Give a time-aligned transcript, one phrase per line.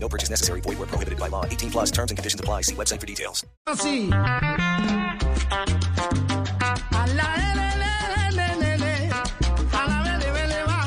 [0.00, 0.60] No purchase necessary.
[0.60, 1.44] Void where prohibited by law.
[1.44, 2.62] 18 plus terms and conditions apply.
[2.62, 3.44] See website for details.
[3.66, 4.10] Así.
[4.10, 4.24] A
[7.14, 7.38] la.
[9.72, 10.08] A la
[10.66, 10.80] va.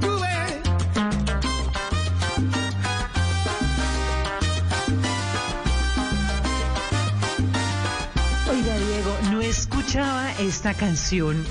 [0.00, 0.52] Tú ves.
[8.48, 11.44] Oiga, Diego, no escuchaba esta canción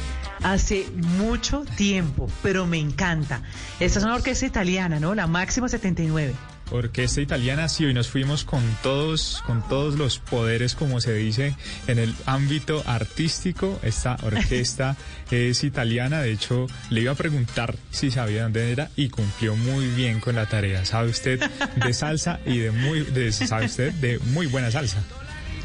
[0.43, 3.41] hace mucho tiempo, pero me encanta.
[3.79, 5.15] Esta es una orquesta italiana, ¿no?
[5.15, 6.33] La Máxima 79.
[6.71, 11.55] Orquesta italiana, sí, hoy nos fuimos con todos, con todos los poderes, como se dice,
[11.87, 13.79] en el ámbito artístico.
[13.81, 14.97] Esta orquesta
[15.31, 19.87] es italiana, de hecho, le iba a preguntar si sabía dónde era y cumplió muy
[19.87, 20.83] bien con la tarea.
[20.83, 21.39] ¿Sabe usted
[21.75, 25.01] de salsa y de muy, de, sabe usted de muy buena salsa?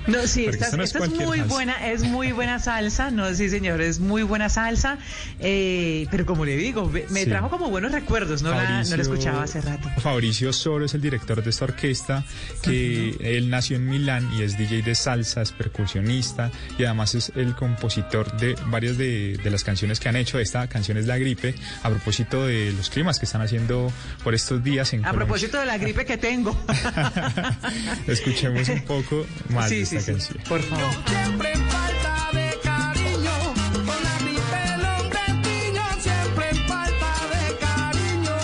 [0.06, 1.54] No, sí, esta, no es esta es cualquier muy salsa.
[1.54, 4.98] buena, es muy buena salsa, no, sí señor, es muy buena salsa,
[5.40, 7.26] eh, pero como le digo, me Sí.
[7.30, 9.88] trajo como buenos recuerdos, no la, no la escuchaba hace rato.
[10.00, 12.24] Fabricio Soro es el director de esta orquesta,
[12.62, 17.32] que él nació en Milán y es DJ de salsa, es percusionista y además es
[17.34, 20.38] el compositor de varias de, de las canciones que han hecho.
[20.38, 23.90] Esta canción es La Gripe, a propósito de los climas que están haciendo
[24.22, 25.26] por estos días en A Colombia.
[25.26, 26.54] propósito de la gripe que tengo.
[28.06, 30.48] Escuchemos un poco más de sí, esta sí, sí, canción.
[30.48, 30.90] por favor.
[31.06, 33.32] Siempre en falta de cariño.
[33.72, 35.82] Con la gripe el hombre tiño.
[36.00, 38.36] Siempre en falta de cariño.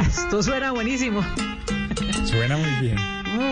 [0.00, 1.22] Esto suena buenísimo.
[2.24, 2.96] Suena muy bien.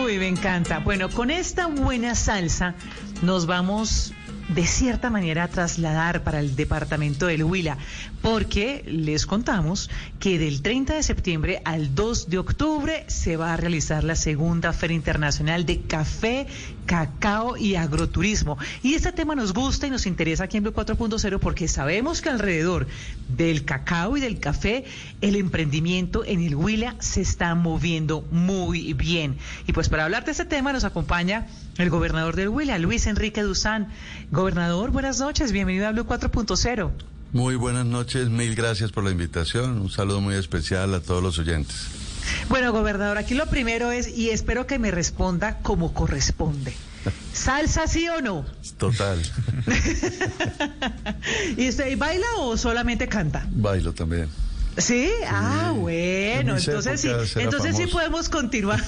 [0.03, 0.79] Uy, me encanta.
[0.79, 2.75] Bueno, con esta buena salsa
[3.21, 4.13] nos vamos
[4.47, 7.77] de cierta manera trasladar para el departamento del Huila,
[8.21, 13.57] porque les contamos que del 30 de septiembre al 2 de octubre se va a
[13.57, 16.47] realizar la segunda Feria Internacional de Café,
[16.87, 18.57] Cacao y Agroturismo.
[18.81, 22.29] Y este tema nos gusta y nos interesa aquí en Blue 4.0 porque sabemos que
[22.29, 22.87] alrededor
[23.27, 24.85] del cacao y del café
[25.21, 29.37] el emprendimiento en el Huila se está moviendo muy bien.
[29.67, 33.43] Y pues para hablar de este tema nos acompaña el gobernador del Huila, Luis Enrique
[33.43, 33.89] Duzán.
[34.31, 36.91] Gobernador, buenas noches, bienvenido a Blue 4.0.
[37.33, 39.81] Muy buenas noches, mil gracias por la invitación.
[39.81, 42.06] Un saludo muy especial a todos los oyentes.
[42.49, 46.73] Bueno, gobernador, aquí lo primero es, y espero que me responda como corresponde.
[47.33, 48.45] ¿Salsa sí o no?
[48.77, 49.21] Total,
[51.57, 53.45] ¿Y usted baila o solamente canta?
[53.51, 54.29] bailo también.
[54.77, 58.79] Sí, ah, En bueno, entonces sí, entonces sí podemos continuar.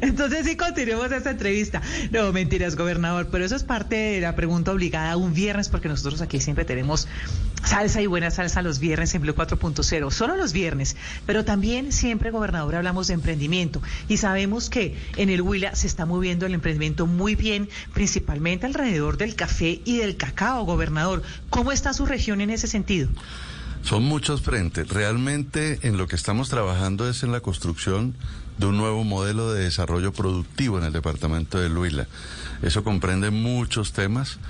[0.00, 1.80] entonces sí continuemos esta entrevista.
[2.10, 6.20] No, mentiras, gobernador, pero eso es parte de la pregunta obligada un viernes, porque nosotros
[6.20, 7.06] aquí siempre tenemos
[7.64, 12.32] salsa y buena salsa los viernes en Blue 4.0, solo los viernes, pero también siempre,
[12.32, 17.06] gobernador, hablamos de emprendimiento y sabemos que en el Huila se está moviendo el emprendimiento
[17.06, 21.22] muy bien, principalmente alrededor del café y del cacao, gobernador.
[21.50, 23.08] ¿Cómo está su región en ese sentido?
[23.86, 24.88] Son muchos frentes.
[24.88, 28.16] Realmente en lo que estamos trabajando es en la construcción
[28.58, 32.08] de un nuevo modelo de desarrollo productivo en el departamento de Huila.
[32.62, 34.40] Eso comprende muchos temas,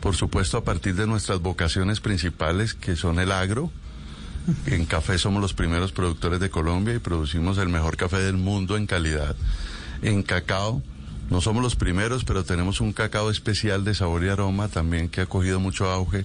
[0.00, 3.70] por supuesto a partir de nuestras vocaciones principales, que son el agro.
[4.64, 8.78] En café somos los primeros productores de Colombia y producimos el mejor café del mundo
[8.78, 9.36] en calidad.
[10.00, 10.82] En cacao
[11.30, 15.22] no somos los primeros, pero tenemos un cacao especial de sabor y aroma también que
[15.22, 16.24] ha cogido mucho auge.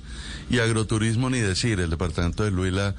[0.49, 2.93] Y agroturismo ni decir, el departamento de Huila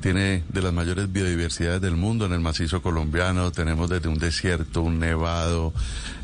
[0.00, 3.50] tiene de las mayores biodiversidades del mundo en el macizo colombiano.
[3.52, 5.72] Tenemos desde un desierto, un nevado,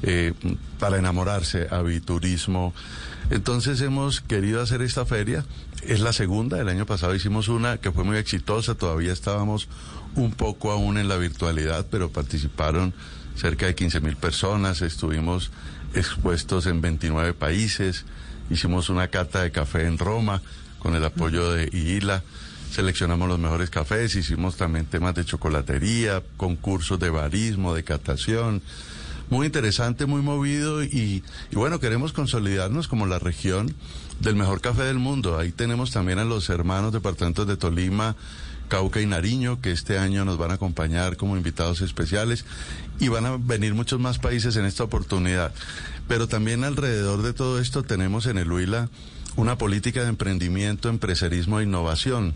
[0.03, 0.35] eh,
[0.79, 2.75] para enamorarse, aviturismo.
[3.31, 5.47] Entonces hemos querido hacer esta feria.
[5.83, 9.69] Es la segunda, el año pasado hicimos una que fue muy exitosa, todavía estábamos
[10.15, 12.93] un poco aún en la virtualidad, pero participaron
[13.37, 15.51] cerca de 15 mil personas, estuvimos
[15.95, 18.05] expuestos en 29 países,
[18.51, 20.43] hicimos una cata de café en Roma
[20.79, 22.23] con el apoyo de IILA,
[22.73, 28.63] seleccionamos los mejores cafés, hicimos también temas de chocolatería, concursos de barismo, de catación,
[29.33, 33.75] muy interesante, muy movido y, bueno, queremos consolidarnos como la región
[34.21, 35.39] del mejor café del mundo.
[35.39, 38.15] Ahí tenemos también a los hermanos departamentos de Tolima,
[38.69, 42.45] Cauca y Nariño, que este año nos van a acompañar como invitados especiales
[43.01, 45.55] y van a venir muchos más países en esta oportunidad.
[46.09, 48.91] Pero también alrededor de todo esto tenemos en el Huila
[49.37, 52.35] una política de emprendimiento, empresarismo e innovación.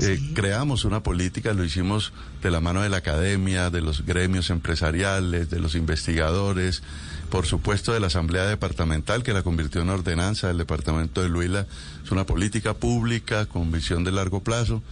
[0.00, 0.32] Eh, Sí.
[0.34, 2.12] creamos una política, lo hicimos
[2.42, 6.82] de la mano de la academia, de los gremios empresariales, de los investigadores,
[7.30, 11.66] por supuesto de la Asamblea Departamental, que la convirtió en ordenanza del Departamento de Luila.
[12.04, 14.82] Es una política pública con visión de largo plazo.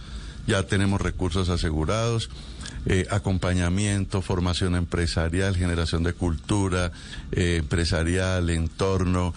[0.45, 2.29] Ya tenemos recursos asegurados,
[2.85, 6.91] eh, acompañamiento, formación empresarial, generación de cultura
[7.31, 9.33] eh, empresarial, entorno.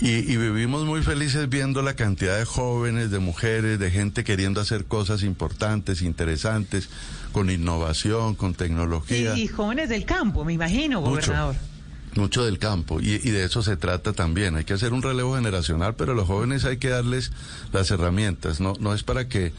[0.00, 4.60] Y, y vivimos muy felices viendo la cantidad de jóvenes, de mujeres, de gente queriendo
[4.60, 6.88] hacer cosas importantes, interesantes,
[7.32, 9.36] con innovación, con tecnología.
[9.36, 11.10] y jóvenes del campo, me imagino, Mucho.
[11.32, 11.56] gobernador.
[12.14, 14.56] Mucho del campo y, y de eso se trata también.
[14.56, 17.32] Hay que hacer un relevo generacional, pero a los jóvenes hay que darles
[17.72, 18.60] las herramientas.
[18.60, 19.52] No, no es para que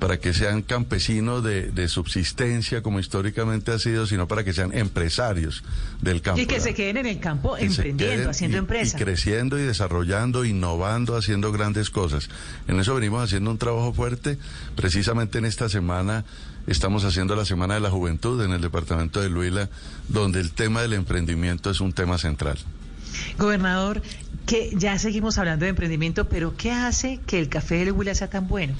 [0.00, 4.76] para que sean campesinos de, de subsistencia como históricamente ha sido, sino para que sean
[4.76, 5.62] empresarios
[6.00, 6.40] del campo.
[6.40, 6.64] Y que ¿verdad?
[6.68, 8.96] se queden en el campo que emprendiendo, haciendo y- empresa.
[8.98, 12.28] Y creciendo y desarrollando, innovando, haciendo grandes cosas.
[12.66, 14.38] En eso venimos haciendo un trabajo fuerte.
[14.74, 16.24] Precisamente en esta semana
[16.66, 19.68] estamos haciendo la Semana de la Juventud en el departamento de Luila,
[20.08, 22.58] donde el tema del emprendimiento es un tema central.
[23.38, 24.02] Gobernador,
[24.46, 28.30] que ya seguimos hablando de emprendimiento, pero ¿qué hace que el café del Huila sea
[28.30, 28.74] tan bueno?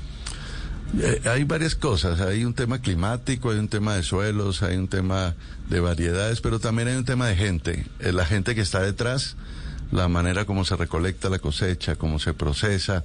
[0.98, 4.88] Eh, hay varias cosas, hay un tema climático, hay un tema de suelos, hay un
[4.88, 5.34] tema
[5.68, 9.36] de variedades, pero también hay un tema de gente, Eh, la gente que está detrás,
[9.92, 13.04] la manera como se recolecta la cosecha, cómo se procesa,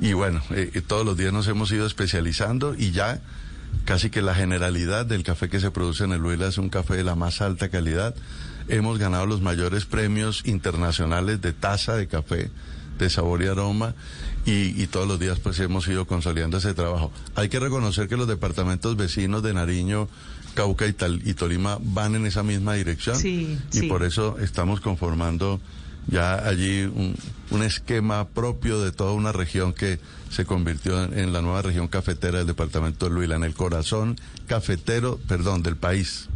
[0.00, 3.20] y bueno, eh, eh, todos los días nos hemos ido especializando y ya
[3.84, 6.96] casi que la generalidad del café que se produce en el Huila es un café
[6.96, 8.14] de la más alta calidad.
[8.68, 12.50] Hemos ganado los mayores premios internacionales de taza de café,
[12.98, 13.94] de sabor y aroma,
[14.44, 17.10] y, y todos los días pues hemos ido consolidando ese trabajo.
[17.34, 20.08] Hay que reconocer que los departamentos vecinos de Nariño,
[20.54, 23.86] Cauca y, Tal- y Tolima van en esa misma dirección, Sí, y sí.
[23.88, 25.60] por eso estamos conformando
[26.08, 27.16] ya allí un,
[27.50, 29.98] un esquema propio de toda una región que
[30.30, 34.16] se convirtió en, en la nueva región cafetera del departamento de Luila, en el corazón
[34.46, 36.28] cafetero, perdón, del país.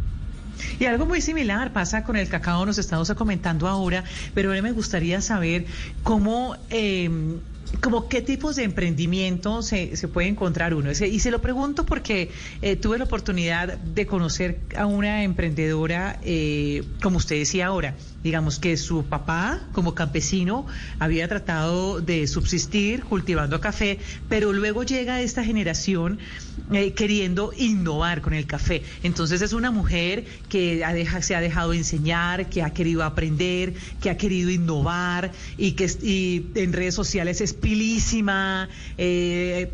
[0.79, 4.05] Y algo muy similar pasa con el cacao, nos estamos comentando ahora,
[4.35, 5.67] pero ahora me gustaría saber
[6.03, 7.11] cómo, eh,
[8.09, 10.91] qué tipos de emprendimiento se, se puede encontrar uno.
[10.91, 12.31] Y se lo pregunto porque
[12.62, 18.58] eh, tuve la oportunidad de conocer a una emprendedora, eh, como usted decía ahora, digamos
[18.58, 20.67] que su papá, como campesino,
[20.99, 26.19] había tratado de subsistir cultivando café, pero luego llega esta generación
[26.72, 28.82] eh, queriendo innovar con el café.
[29.02, 34.11] Entonces es una mujer que ha se ha dejado enseñar, que ha querido aprender, que
[34.11, 38.69] ha querido innovar y que y en redes sociales es pilísima.
[38.99, 39.70] eh,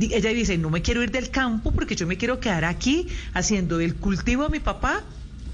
[0.00, 3.78] ella dice, no me quiero ir del campo porque yo me quiero quedar aquí haciendo
[3.78, 5.04] del cultivo de mi papá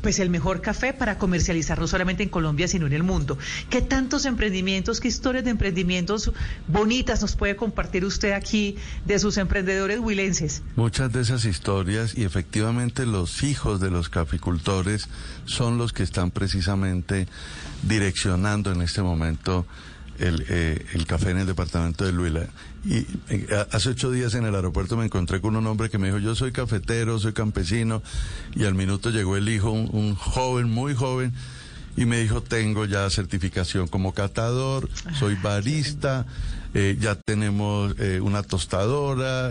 [0.00, 3.38] pues el mejor café para comercializar no solamente en Colombia, sino en el mundo.
[3.70, 6.32] ¿Qué tantos emprendimientos, qué historias de emprendimientos
[6.68, 10.62] bonitas nos puede compartir usted aquí de sus emprendedores huilenses?
[10.76, 15.08] Muchas de esas historias y efectivamente los hijos de los caficultores
[15.44, 17.26] son los que están precisamente
[17.82, 19.66] direccionando en este momento
[20.18, 22.46] el, eh, café en el departamento de Luila.
[22.86, 26.06] Y eh, hace ocho días en el aeropuerto me encontré con un hombre que me
[26.06, 28.00] dijo, yo soy cafetero, soy campesino,
[28.54, 31.32] y al minuto llegó el hijo, un, un joven, muy joven,
[31.96, 34.88] y me dijo, tengo ya certificación como catador,
[35.18, 36.26] soy barista,
[36.74, 39.50] eh, ya tenemos eh, una tostadora,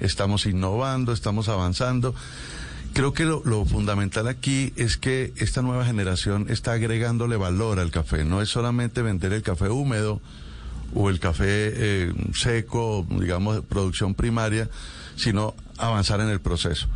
[0.00, 2.14] estamos innovando, estamos avanzando.
[2.94, 7.90] Creo que lo, lo fundamental aquí es que esta nueva generación está agregándole valor al
[7.90, 8.24] café.
[8.24, 10.20] No es solamente vender el café húmedo
[10.94, 14.68] o el café eh, seco, digamos, producción primaria,
[15.16, 16.86] sino avanzar en el proceso.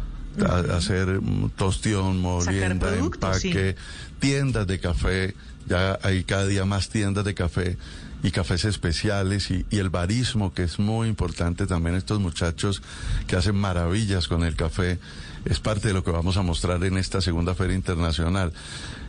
[0.47, 2.99] A- hacer mm, tostión, molienda, sí.
[2.99, 3.77] empaque,
[4.19, 5.35] tiendas de café.
[5.67, 7.77] Ya hay cada día más tiendas de café
[8.23, 12.83] y cafés especiales y, y el barismo, que es muy importante también estos muchachos
[13.27, 14.99] que hacen maravillas con el café,
[15.45, 18.53] es parte de lo que vamos a mostrar en esta segunda feria internacional.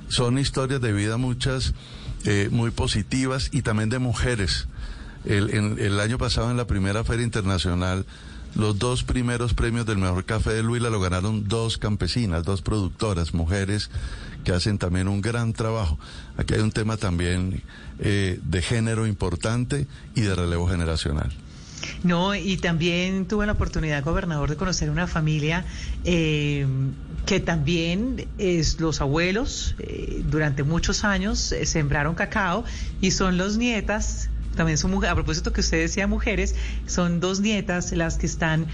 [0.10, 1.74] Son historias de vida muchas
[2.26, 4.68] eh, muy positivas y también de mujeres.
[5.28, 8.06] El, año pasado en la primera feria internacional
[8.56, 13.34] los dos primeros premios del mejor café de Luila lo ganaron dos campesinas, dos productoras,
[13.34, 13.92] mujeres
[14.46, 16.00] que hacen también un gran trabajo.
[16.38, 17.62] Aquí hay un tema también
[18.00, 21.32] eh, de género importante y de relevo generacional.
[22.04, 25.66] No, y también tuve la oportunidad, gobernador, de conocer una familia
[26.04, 26.66] eh,
[27.26, 32.64] que también es los abuelos, eh, durante muchos años sembraron cacao
[33.02, 36.56] y son los nietas, también son mujeres, a propósito que usted decía mujeres,
[36.88, 38.68] son dos nietas las que están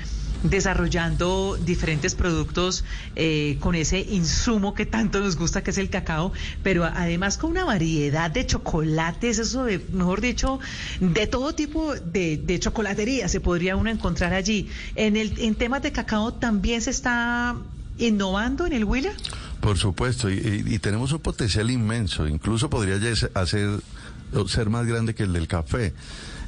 [0.43, 2.83] desarrollando diferentes productos
[3.15, 7.51] eh, con ese insumo que tanto nos gusta, que es el cacao, pero además con
[7.51, 10.59] una variedad de chocolates, eso de, mejor dicho,
[10.99, 14.69] de todo tipo de, de chocolatería se podría uno encontrar allí.
[14.95, 17.55] En, el, en temas de cacao también se está
[17.97, 19.11] innovando en el Huila.
[19.61, 22.99] Por supuesto, y, y- tenemos un potencial inmenso, incluso podría
[23.35, 23.79] hacer,
[24.47, 25.93] ser más grande que el del café.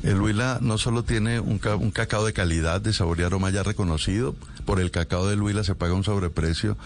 [0.03, 4.35] El Huila no solo tiene un cacao de calidad, de sabor y aroma ya reconocido,
[4.65, 6.77] por el cacao del Huila se paga un sobreprecio,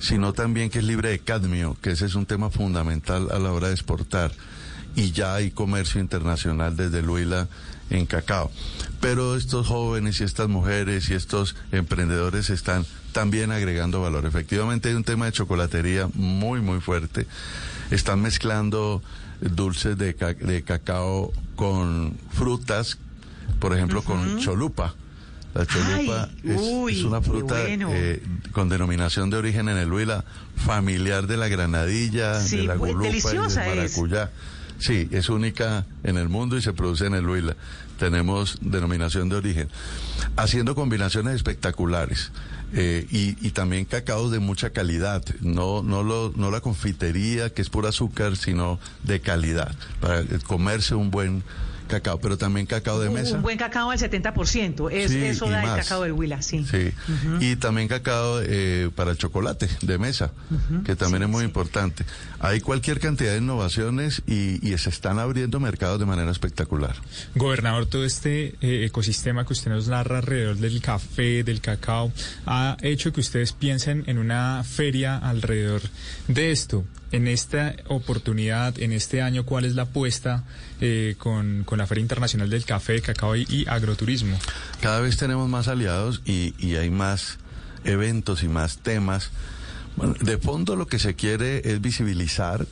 [0.00, 3.52] sino también que es libre de cadmio, que ese es un tema fundamental a la
[3.52, 4.32] hora de exportar.
[4.96, 7.48] Y ya hay comercio internacional desde el Huila
[7.90, 8.50] en cacao.
[9.00, 14.26] Pero estos jóvenes y estas mujeres y estos emprendedores están también agregando valor.
[14.26, 17.26] Efectivamente hay un tema de chocolatería muy, muy fuerte.
[17.90, 19.02] Están mezclando
[19.40, 22.98] dulces de, ca- de cacao con frutas,
[23.60, 24.94] por ejemplo, con cholupa.
[25.54, 27.88] La cholupa Ay, es, uy, es una fruta bueno.
[27.92, 30.24] eh, con denominación de origen en el Huila,
[30.56, 34.30] familiar de la granadilla, Sí, de la muy gulupa y del es.
[34.78, 37.56] Sí, es única en el mundo y se produce en el Huila.
[37.98, 39.68] Tenemos denominación de origen.
[40.36, 42.30] Haciendo combinaciones espectaculares.
[42.74, 47.70] eh, y, también cacaos de mucha calidad, no, no, lo, no la confitería que es
[47.70, 51.42] pura azúcar, sino de calidad, para comerse un buen
[51.88, 53.36] cacao, pero también cacao de mesa.
[53.36, 54.90] Un buen cacao al 70%.
[54.92, 56.64] Es, Sí, eso da el cacao del Huila, sí.
[56.70, 56.92] Sí,
[57.40, 60.30] y también cacao eh, para el chocolate de mesa,
[60.84, 62.04] que también es muy importante.
[62.40, 66.96] Hay cualquier cantidad de innovaciones y, y se están abriendo mercados de manera espectacular.
[67.34, 72.12] Gobernador, todo este eh, ecosistema que usted nos narra alrededor del café, del cacao,
[72.46, 75.82] ha hecho que ustedes piensen en una feria alrededor
[76.28, 76.84] de esto.
[77.10, 80.44] En esta oportunidad, en este año, ¿cuál es la apuesta
[80.80, 84.38] eh, con, con la Feria Internacional del Café, Cacao y, y Agroturismo?
[84.80, 87.38] Cada vez tenemos más aliados y, y hay más
[87.84, 89.30] eventos y más temas.
[89.96, 92.66] Bueno, de fondo lo que se quiere es visibilizar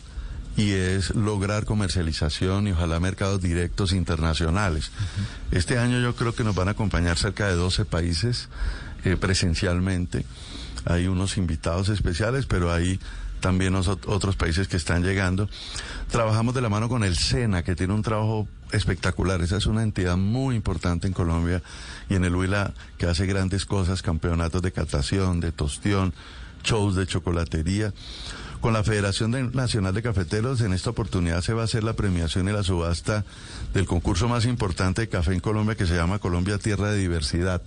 [0.57, 4.91] y es lograr comercialización y ojalá mercados directos internacionales.
[5.51, 8.49] Este año yo creo que nos van a acompañar cerca de 12 países
[9.05, 10.25] eh, presencialmente.
[10.87, 12.99] Hay unos invitados especiales, pero hay
[13.41, 15.49] también os- otros países que están llegando.
[16.11, 19.41] Trabajamos de la mano con el SENA, que tiene un trabajo espectacular.
[19.43, 21.63] Esa es una entidad muy importante en Colombia
[22.09, 26.13] y en el Huila que hace grandes cosas, campeonatos de catación, de tostión,
[26.65, 27.93] shows de chocolatería.
[28.61, 31.93] Con la Federación de- Nacional de Cafeteros, en esta oportunidad se va a hacer la
[31.93, 33.25] premiación y la subasta
[33.75, 37.63] del concurso más importante de café en Colombia que se llama Colombia Tierra de Diversidad.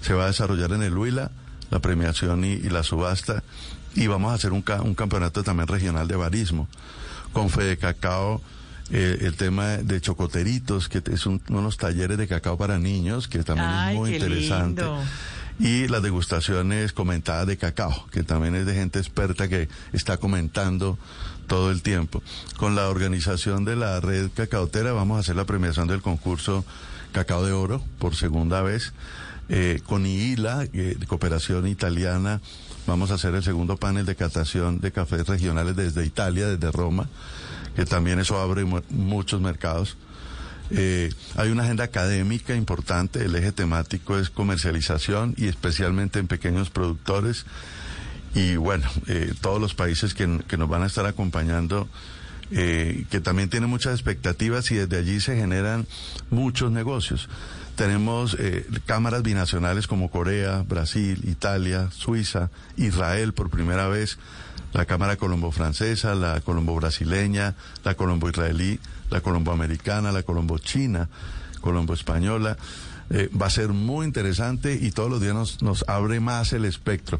[0.00, 1.30] Se va a desarrollar en el Huila
[1.70, 3.42] la premiación y, y la subasta
[3.94, 6.68] y vamos a hacer un, un campeonato también regional de barismo.
[7.32, 8.40] Con Fede Cacao,
[8.90, 13.42] eh, el tema de chocoteritos, que es un- unos talleres de cacao para niños, que
[13.44, 14.82] también Ay, es muy interesante.
[14.82, 15.00] lindo.
[15.60, 20.98] Y las degustaciones comentadas de cacao, que también es de gente experta que está comentando
[21.46, 22.22] todo el tiempo.
[22.56, 26.64] Con la organización de la red cacaotera vamos a hacer la premiación del concurso
[27.12, 28.92] Cacao de Oro por segunda vez.
[29.52, 32.40] Eh, con IILA, eh, Cooperación Italiana,
[32.86, 37.08] vamos a hacer el segundo panel de catación de cafés regionales desde Italia, desde Roma,
[37.74, 39.96] que también eso abre mu- muchos mercados.
[40.70, 46.70] Eh, hay una agenda académica importante, el eje temático es comercialización y especialmente en pequeños
[46.70, 47.44] productores.
[48.36, 48.88] Y bueno,
[49.40, 51.88] todos los países que, nos van a estar acompañando,
[52.50, 55.88] que también tienen muchas expectativas y desde allí se generan
[56.30, 57.28] muchos negocios.
[57.80, 64.18] Tenemos eh, cámaras binacionales como Corea, Brasil, Italia, Suiza, Israel por primera vez,
[64.74, 71.08] la Cámara Colombo-Francesa, la Colombo-Brasileña, la Colombo-Israelí, la Colombo-Americana, la Colombo-China,
[71.62, 72.58] Colombo-Española.
[73.08, 77.18] Eh, va a ser muy interesante y todos los días nos, abre más el espectro.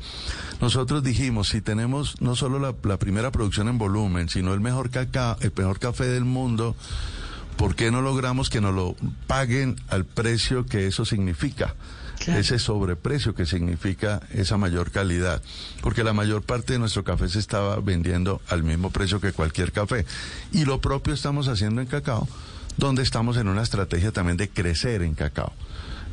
[0.61, 4.91] Nosotros dijimos, si tenemos no solo la, la primera producción en volumen, sino el mejor
[4.91, 6.77] cacao, el mejor café del mundo,
[7.61, 11.75] ¿por qué no logramos que nos lo paguen al precio que eso significa?
[12.19, 12.41] Claro.
[12.41, 15.43] Ese sobreprecio que significa esa mayor calidad.
[15.83, 19.73] Porque la mayor parte de nuestro café se estaba vendiendo al mismo precio que cualquier
[19.73, 20.07] café.
[20.53, 22.27] Y lo propio estamos haciendo en cacao,
[22.79, 25.53] donde estamos en una estrategia también de crecer en cacao.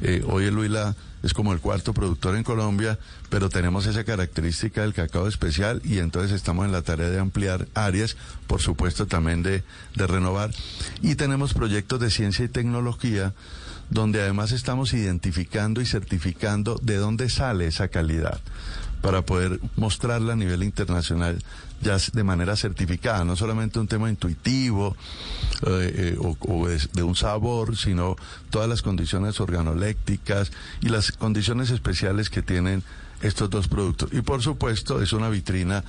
[0.01, 2.99] Eh, hoy el Huila es como el cuarto productor en Colombia,
[3.29, 7.67] pero tenemos esa característica del cacao especial y entonces estamos en la tarea de ampliar
[7.73, 9.63] áreas, por supuesto también de,
[9.95, 10.51] de renovar.
[11.01, 13.33] Y tenemos proyectos de ciencia y tecnología
[13.89, 18.39] donde además estamos identificando y certificando de dónde sale esa calidad.
[19.01, 21.43] Para poder mostrarla a nivel internacional
[21.81, 24.95] ya de manera certificada, no solamente un tema intuitivo
[25.67, 28.15] eh, eh, o, de, de, un sabor, sino
[28.49, 30.51] todas las condiciones organolécticas
[30.81, 32.83] y las condiciones especiales que tienen
[33.21, 34.09] estos dos productos.
[34.11, 35.83] Y por supuesto es una vitrina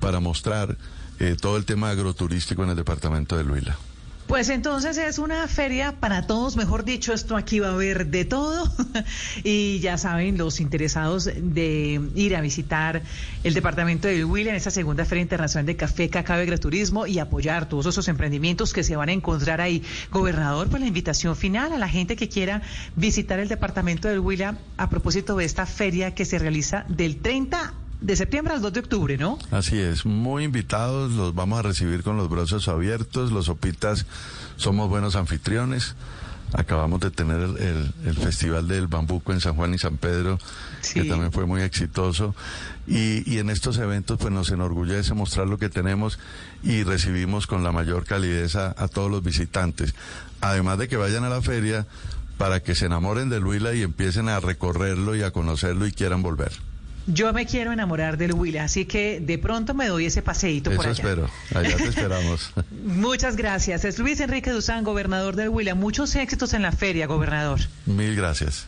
[0.00, 0.76] para mostrar
[1.18, 3.76] eh, todo el tema agroturístico en el departamento de Huila.
[4.26, 8.24] Pues entonces es una feria para todos, mejor dicho, esto aquí va a haber de
[8.24, 8.72] todo.
[9.44, 13.02] y ya saben, los interesados de ir a visitar
[13.42, 17.18] el departamento de Huila en esta segunda Feria Internacional de Café, Cacao y Agroturismo y
[17.18, 19.82] apoyar todos esos emprendimientos que se van a encontrar ahí.
[20.10, 22.62] Gobernador, pues la invitación final a la gente que quiera
[22.96, 27.74] visitar el departamento de Huila a propósito de esta feria que se realiza del 30
[28.04, 29.38] de septiembre al 2 de octubre, ¿no?
[29.50, 34.04] Así es, muy invitados, los vamos a recibir con los brazos abiertos, los Opitas
[34.56, 35.96] somos buenos anfitriones.
[36.52, 40.38] Acabamos de tener el, el, el, Festival del Bambuco en San Juan y San Pedro,
[40.82, 41.00] sí.
[41.00, 42.34] que también fue muy exitoso.
[42.86, 46.18] Y, y, en estos eventos pues nos enorgullece mostrar lo que tenemos
[46.62, 49.94] y recibimos con la mayor calidez a, a todos los visitantes.
[50.42, 51.86] Además de que vayan a la feria
[52.36, 56.22] para que se enamoren de Huila y empiecen a recorrerlo y a conocerlo y quieran
[56.22, 56.52] volver.
[57.06, 60.76] Yo me quiero enamorar del Huila, así que de pronto me doy ese paseíto Eso
[60.78, 60.92] por allá.
[60.92, 62.52] espero, allá te esperamos.
[62.82, 63.84] Muchas gracias.
[63.84, 65.74] Es Luis Enrique Duzán, gobernador del Huila.
[65.74, 67.60] Muchos éxitos en la feria, gobernador.
[67.86, 68.66] Mil gracias.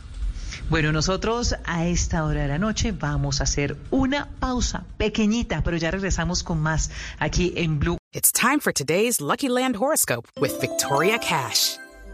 [0.69, 5.77] Bueno, nosotros a esta hora de la noche vamos a hacer una pausa pequeñita, pero
[5.77, 7.97] ya regresamos con más aquí en Blue.
[8.13, 11.77] It's time for today's Lucky Land horoscope with Victoria Cash.